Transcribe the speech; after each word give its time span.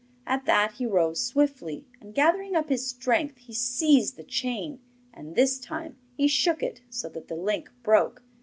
At 0.25 0.45
that 0.45 0.71
he 0.79 0.87
rose 0.87 1.23
swiftly, 1.23 1.85
and 1.99 2.15
gathering 2.15 2.55
up 2.55 2.69
his 2.69 2.87
strength, 2.87 3.37
he 3.37 3.53
seized 3.53 4.15
the 4.17 4.23
chain, 4.23 4.79
and 5.13 5.35
this 5.35 5.59
time 5.59 5.95
he 6.17 6.27
shook 6.27 6.63
it 6.63 6.81
so 6.89 7.07
that 7.09 7.27
the 7.27 7.35
link 7.35 7.69
broke. 7.83 8.23